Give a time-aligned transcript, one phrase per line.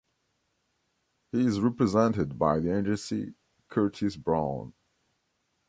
[1.31, 3.35] He is represented by the agency
[3.69, 4.73] Curtis Brown.